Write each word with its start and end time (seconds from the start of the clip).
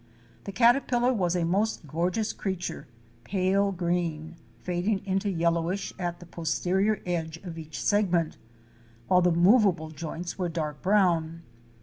The 0.45 0.51
caterpillar 0.51 1.13
was 1.13 1.35
a 1.35 1.43
most 1.43 1.85
gorgeous 1.85 2.33
creature; 2.33 2.87
pale 3.23 3.71
green, 3.71 4.35
fading 4.57 5.05
into 5.05 5.29
yellowish 5.29 5.93
at 5.99 6.19
the 6.19 6.25
posterior 6.25 7.03
edge 7.05 7.37
of 7.43 7.55
each 7.55 7.79
segment, 7.79 8.37
while 9.07 9.21
the 9.21 9.31
movable 9.31 9.91
joints 9.91 10.39
were 10.39 10.49
dark 10.49 10.81
brown. 10.81 11.43